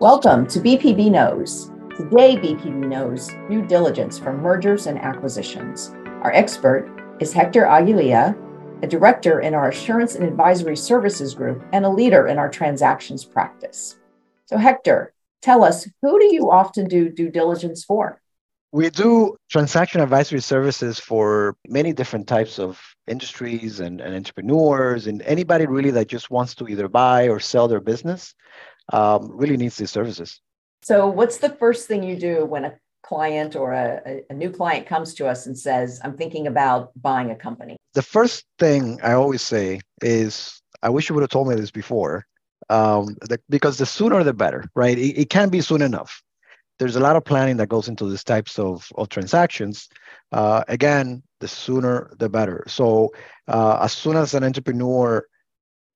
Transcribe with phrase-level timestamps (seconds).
[0.00, 1.70] Welcome to BPB Knows.
[1.94, 5.90] Today, BPB knows due diligence for mergers and acquisitions.
[6.22, 8.34] Our expert is Hector Aguililla,
[8.82, 13.26] a director in our Assurance and Advisory Services Group and a leader in our transactions
[13.26, 13.98] practice.
[14.46, 18.22] So, Hector, tell us who do you often do due diligence for?
[18.72, 25.20] We do transaction advisory services for many different types of industries and, and entrepreneurs and
[25.22, 28.34] anybody really that just wants to either buy or sell their business
[28.90, 30.40] um, really needs these services.
[30.82, 34.86] So, what's the first thing you do when a client or a, a, new client
[34.86, 37.76] comes to us and says, I'm thinking about buying a company?
[37.94, 41.70] The first thing I always say is, I wish you would have told me this
[41.70, 42.26] before,
[42.68, 44.96] um, the, because the sooner the better, right?
[44.96, 46.22] It, it can't be soon enough.
[46.78, 49.88] There's a lot of planning that goes into these types of, of transactions.
[50.32, 52.64] Uh, again, the sooner the better.
[52.68, 53.12] So,
[53.48, 55.26] uh, as soon as an entrepreneur,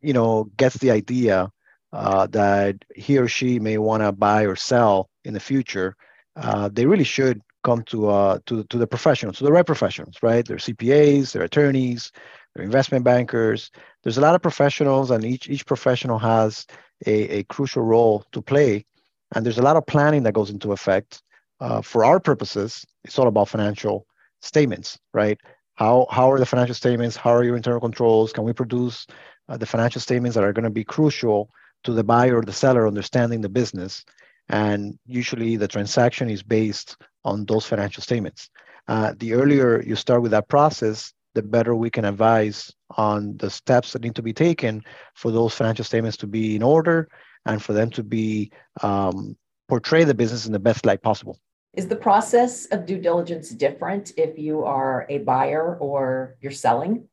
[0.02, 1.50] you know, gets the idea
[1.94, 5.96] uh, that he or she may want to buy or sell in the future,
[6.34, 10.16] uh, they really should come to uh, to to the professionals, to the right professionals,
[10.20, 10.44] right?
[10.44, 12.10] They're CPAs, they're attorneys,
[12.54, 13.70] they're investment bankers.
[14.02, 16.66] There's a lot of professionals, and each each professional has
[17.06, 18.84] a, a crucial role to play.
[19.34, 21.22] And there's a lot of planning that goes into effect.
[21.60, 24.04] Uh, for our purposes, it's all about financial
[24.42, 25.38] statements, right?
[25.76, 27.16] How how are the financial statements?
[27.16, 28.32] How are your internal controls?
[28.32, 29.06] Can we produce
[29.48, 31.50] uh, the financial statements that are going to be crucial
[31.84, 34.04] to the buyer or the seller understanding the business.
[34.48, 38.50] And usually the transaction is based on those financial statements.
[38.88, 43.50] Uh, the earlier you start with that process, the better we can advise on the
[43.50, 44.82] steps that need to be taken
[45.14, 47.08] for those financial statements to be in order
[47.46, 48.50] and for them to be
[48.82, 49.36] um,
[49.68, 51.38] portray the business in the best light possible.
[51.72, 57.08] Is the process of due diligence different if you are a buyer or you're selling?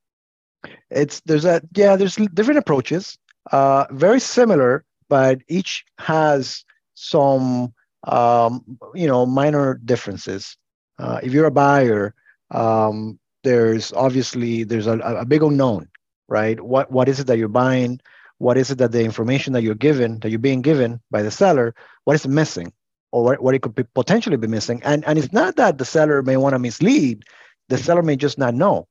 [0.91, 3.17] It's there's a yeah there's different approaches
[3.51, 10.57] uh, very similar, but each has some um, you know minor differences.
[10.99, 12.13] Uh, if you're a buyer,
[12.51, 15.89] um, there's obviously there's a, a big unknown,
[16.27, 16.59] right?
[16.61, 17.99] What what is it that you're buying?
[18.37, 21.29] What is it that the information that you're given, that you're being given by the
[21.29, 21.75] seller,
[22.05, 22.73] what is missing,
[23.11, 24.81] or what, what it could be potentially be missing?
[24.83, 27.23] And and it's not that the seller may want to mislead.
[27.69, 28.87] The seller may just not know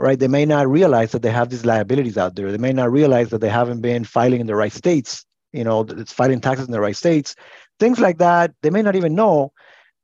[0.00, 0.18] right?
[0.18, 2.50] They may not realize that they have these liabilities out there.
[2.50, 5.82] They may not realize that they haven't been filing in the right states, you know,
[5.82, 7.36] it's filing taxes in the right states,
[7.78, 8.52] things like that.
[8.62, 9.52] They may not even know.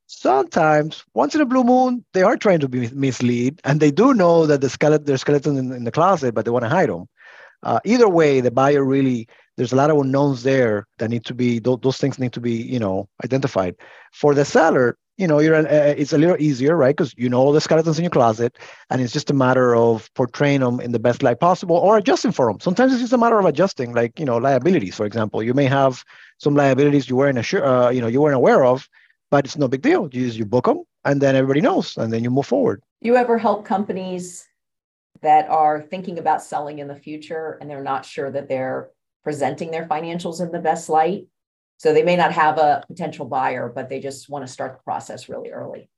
[0.07, 4.15] Sometimes, once in a blue moon, they are trying to be mislead, and they do
[4.15, 6.91] know that the skeleton, there's skeletons in, in the closet, but they want to hide
[6.91, 7.07] them.
[7.63, 11.35] Uh, either way, the buyer really there's a lot of unknowns there that need to
[11.35, 13.75] be those, those things need to be you know identified.
[14.13, 16.95] For the seller, you know, you're uh, it's a little easier, right?
[16.95, 18.59] Because you know all the skeletons in your closet,
[18.91, 22.33] and it's just a matter of portraying them in the best light possible or adjusting
[22.33, 22.61] for them.
[22.61, 25.43] Sometimes it's just a matter of adjusting, like you know, liabilities, for example.
[25.43, 26.05] You may have
[26.39, 28.89] some liabilities you weren't sure, uh, you know, you weren't aware of,
[29.31, 30.09] but it's no big deal.
[30.13, 32.83] You use you book them, and then everybody knows, and then you move forward.
[33.01, 34.47] You ever help companies
[35.23, 38.91] that are thinking about selling in the future, and they're not sure that they're
[39.25, 41.27] presenting their financials in the best light?
[41.79, 44.83] So they may not have a potential buyer, but they just want to start the
[44.83, 45.91] process really early.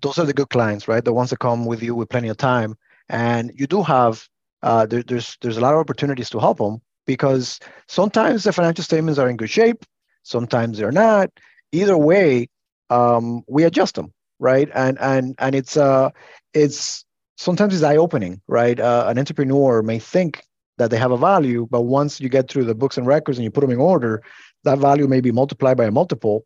[0.00, 1.04] Those are the good clients, right?
[1.04, 2.76] The ones that come with you with plenty of time,
[3.08, 4.26] and you do have
[4.62, 8.84] uh, there, there's there's a lot of opportunities to help them because sometimes the financial
[8.84, 9.84] statements are in good shape,
[10.22, 11.30] sometimes they're not.
[11.72, 12.48] Either way,
[12.90, 14.68] um, we adjust them, right?
[14.74, 16.10] And and and it's uh
[16.52, 17.04] it's
[17.36, 18.78] sometimes it's eye opening, right?
[18.78, 20.42] Uh, an entrepreneur may think
[20.78, 23.44] that they have a value, but once you get through the books and records and
[23.44, 24.22] you put them in order,
[24.66, 26.44] that value may be multiplied by a multiple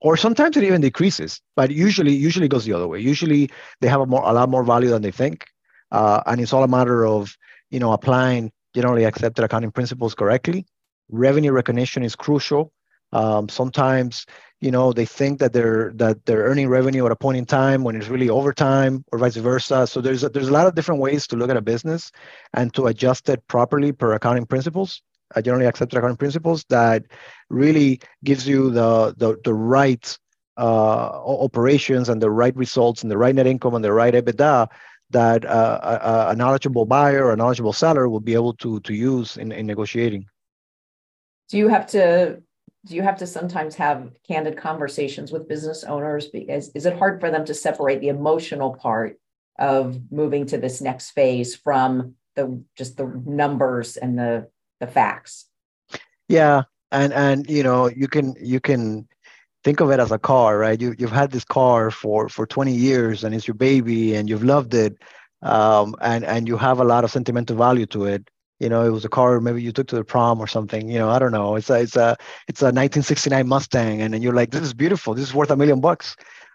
[0.00, 3.00] or sometimes it even decreases but usually usually goes the other way.
[3.00, 5.46] Usually they have a more a lot more value than they think
[5.90, 7.36] uh, and it's all a matter of
[7.70, 10.66] you know applying generally accepted accounting principles correctly.
[11.10, 12.72] Revenue recognition is crucial.
[13.12, 14.24] Um, sometimes
[14.60, 17.84] you know they think that they're that they're earning revenue at a point in time
[17.84, 19.86] when it's really overtime or vice versa.
[19.86, 22.10] So there's a, there's a lot of different ways to look at a business
[22.54, 25.02] and to adjust it properly per accounting principles
[25.40, 27.04] generally accepted accounting principles that
[27.48, 30.18] really gives you the the, the right
[30.58, 34.68] uh, operations and the right results and the right net income and the right EBITDA
[35.10, 38.94] that uh, a, a, knowledgeable buyer or a knowledgeable seller will be able to to
[38.94, 40.26] use in, in negotiating.
[41.48, 42.42] Do you have to
[42.84, 47.20] do you have to sometimes have candid conversations with business owners because is it hard
[47.20, 49.18] for them to separate the emotional part
[49.58, 54.48] of moving to this next phase from the just the numbers and the
[54.82, 55.46] the facts.
[56.28, 59.08] Yeah, and and you know you can you can
[59.64, 60.80] think of it as a car, right?
[60.80, 64.44] You you've had this car for for 20 years and it's your baby and you've
[64.54, 64.94] loved it,
[65.42, 68.22] um, and and you have a lot of sentimental value to it.
[68.62, 70.88] you know, it was a car maybe you took to the prom or something.
[70.88, 71.56] You know, I don't know.
[71.56, 72.16] It's a it's a
[72.50, 75.14] it's a 1969 Mustang, and then you're like, this is beautiful.
[75.14, 76.14] This is worth a million bucks.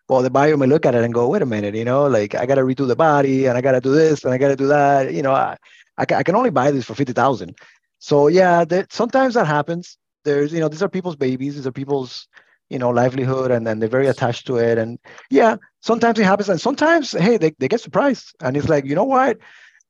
[0.10, 2.34] Well, the buyer may look at it and go, wait a minute, you know, like
[2.34, 4.48] I got to redo the body and I got to do this and I got
[4.50, 5.14] to do that.
[5.14, 5.58] You know, I,
[5.98, 7.56] I, I can only buy this for 50,000.
[8.00, 9.98] So yeah, that, sometimes that happens.
[10.24, 11.56] There's, you know, these are people's babies.
[11.56, 12.28] These are people's,
[12.70, 14.78] you know, livelihood and then they're very attached to it.
[14.78, 15.00] And
[15.30, 16.50] yeah, sometimes it happens.
[16.50, 18.36] And sometimes, hey, they, they get surprised.
[18.42, 19.38] And it's like, you know what?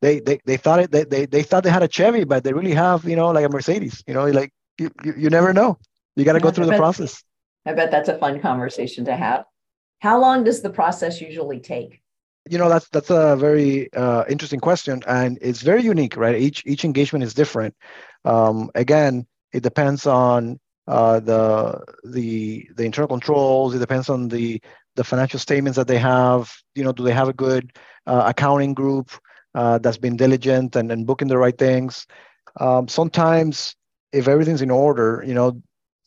[0.01, 2.53] they they, they thought it they, they they thought they had a Chevy, but they
[2.53, 4.03] really have you know like a Mercedes.
[4.07, 5.77] You know, like you you, you never know.
[6.15, 7.23] You got to go through the process.
[7.65, 9.45] I bet that's a fun conversation to have.
[9.99, 12.01] How long does the process usually take?
[12.49, 16.35] You know, that's that's a very uh, interesting question, and it's very unique, right?
[16.35, 17.75] Each each engagement is different.
[18.25, 23.75] Um, again, it depends on uh, the the the internal controls.
[23.75, 24.61] It depends on the
[24.95, 26.53] the financial statements that they have.
[26.75, 27.71] You know, do they have a good
[28.05, 29.11] uh, accounting group?
[29.57, 32.05] uh, that's been diligent and, and booking the right things.
[32.59, 33.75] Um, sometimes,
[34.13, 35.61] if everything's in order, you know,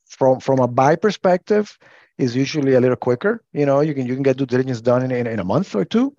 [0.07, 1.77] from from a buy perspective,
[2.17, 3.43] is usually a little quicker.
[3.53, 5.75] You know, you can you can get due diligence done in, in, in a month
[5.75, 6.15] or two.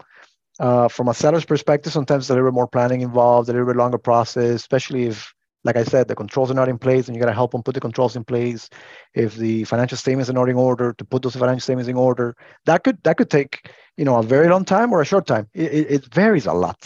[0.62, 3.76] Uh, from a seller's perspective, sometimes a little bit more planning involved, a little bit
[3.76, 7.22] longer process, especially if, like I said, the controls are not in place and you
[7.22, 8.70] got to help them put the controls in place.
[9.16, 12.36] If the financial statements are not in order, to put those financial statements in order,
[12.66, 15.50] that could that could take you know a very long time or a short time.
[15.54, 16.78] It, it, it varies a lot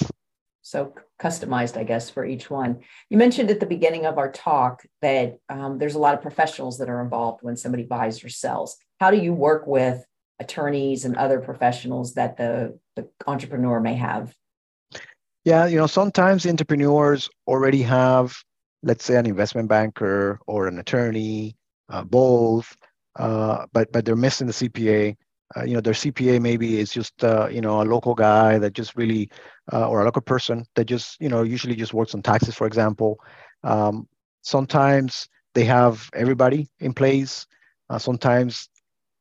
[0.66, 2.80] so customized, I guess, for each one.
[3.12, 6.80] You mentioned at the beginning of our talk that um, there's a lot of professionals
[6.80, 8.75] that are involved when somebody buys or sells.
[9.00, 10.04] How do you work with
[10.39, 14.34] attorneys and other professionals that the, the entrepreneur may have?
[15.44, 18.36] Yeah, you know, sometimes entrepreneurs already have,
[18.82, 21.56] let's say, an investment banker or an attorney,
[21.90, 22.76] uh, both,
[23.18, 25.16] uh, but but they're missing the CPA
[25.56, 28.74] uh, you know their cpa maybe is just uh, you know a local guy that
[28.74, 29.30] just really
[29.72, 32.68] uh, or a local person that just you know usually just works on taxes for
[32.68, 33.20] example.
[33.64, 34.08] Um,
[34.42, 37.46] sometimes they have everybody in place.
[37.90, 38.70] Uh, sometimes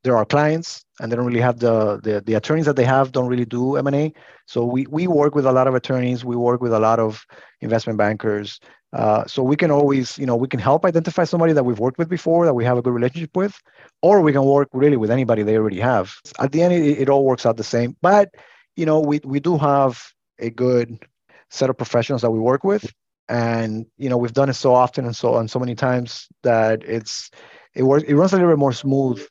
[0.05, 3.11] there are clients and they don't really have the, the the attorneys that they have
[3.11, 4.13] don't really do m&a
[4.47, 7.25] so we we work with a lot of attorneys we work with a lot of
[7.61, 8.61] investment bankers
[8.95, 11.99] uh, so we can always, you know, we can help identify somebody that we've worked
[11.99, 13.61] with before that we have a good relationship with,
[14.03, 16.15] or we can work really with anybody they already have.
[16.39, 17.97] At the end, it, it all works out the same.
[18.03, 18.33] But
[18.77, 20.01] you know, we we do have
[20.39, 21.05] a good
[21.51, 22.93] set of professionals that we work with,
[23.29, 26.85] and you know, we've done it so often and so and so many times that
[26.85, 27.33] it's
[27.75, 28.05] it works.
[28.07, 29.27] It runs a little bit more smooth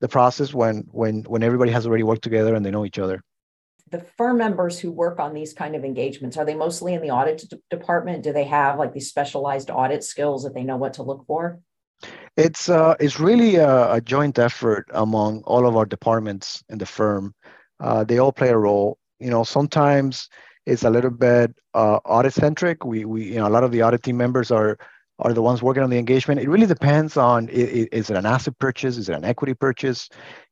[0.00, 3.22] the process when when when everybody has already worked together and they know each other.
[3.90, 7.10] The firm members who work on these kind of engagements are they mostly in the
[7.10, 8.24] audit d- department?
[8.24, 11.60] Do they have like these specialized audit skills that they know what to look for?
[12.36, 16.84] It's uh, it's really a, a, joint effort among all of our departments in the
[16.84, 17.34] firm.
[17.80, 18.98] Uh, they all play a role.
[19.20, 20.28] You know sometimes
[20.66, 23.82] it's a little bit uh, audit centric we we you know a lot of the
[23.82, 24.76] audit team members are
[25.18, 28.58] are the ones working on the engagement it really depends on is it an asset
[28.58, 30.08] purchase is it an equity purchase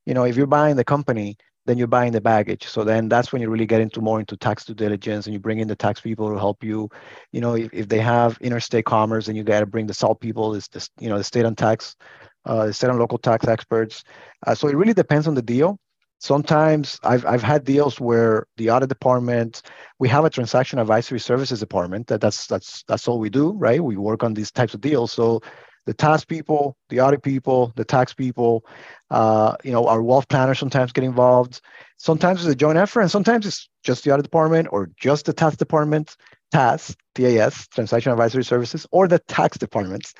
[0.06, 2.66] you know if you're buying the company then you're buying the baggage.
[2.66, 5.40] So then that's when you really get into more into tax due diligence and you
[5.40, 6.88] bring in the tax people to help you.
[7.32, 10.20] You know, if, if they have interstate commerce, then you got to bring the SALT
[10.20, 11.96] people, is this, you know, the state on tax,
[12.44, 14.05] uh, the state on local tax experts.
[14.46, 15.78] Uh, so it really depends on the deal.
[16.24, 19.60] Sometimes I've, I've had deals where the audit department,
[19.98, 23.84] we have a transaction advisory services department that that's, that's, that's all we do, right?
[23.84, 25.12] We work on these types of deals.
[25.12, 25.43] So
[25.84, 28.64] the tax people, the audit people, the tax people,
[29.10, 31.60] uh, you know, our wealth planners sometimes get involved.
[31.98, 35.34] Sometimes it's a joint effort, and sometimes it's just the audit department or just the
[35.34, 36.16] tax department,
[36.52, 40.14] TAS, TAS, Transaction Advisory Services, or the tax departments.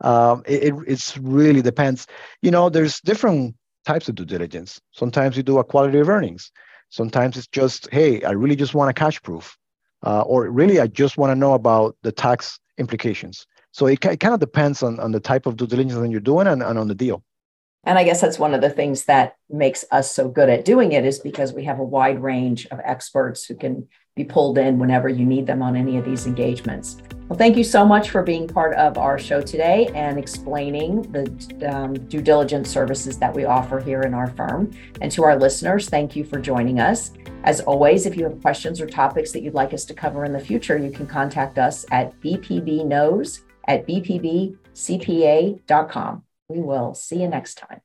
[0.00, 2.06] Um, it, it it's really depends.
[2.40, 4.80] You know, there's different types of due diligence.
[4.92, 6.50] Sometimes you do a quality of earnings.
[6.90, 9.56] Sometimes it's just, hey, I really just want a cash proof,
[10.04, 13.46] uh, or really I just want to know about the tax implications.
[13.72, 16.20] So it, it kind of depends on, on the type of due diligence that you're
[16.20, 17.22] doing and, and on the deal.
[17.84, 20.92] And I guess that's one of the things that makes us so good at doing
[20.92, 24.78] it is because we have a wide range of experts who can be pulled in
[24.78, 27.00] whenever you need them on any of these engagements.
[27.30, 31.72] Well, thank you so much for being part of our show today and explaining the
[31.72, 34.72] um, due diligence services that we offer here in our firm.
[35.00, 37.12] And to our listeners, thank you for joining us.
[37.44, 40.32] As always, if you have questions or topics that you'd like us to cover in
[40.32, 44.56] the future, you can contact us at bpbknows at bpbcpa.com.
[46.48, 47.80] We will see you next time.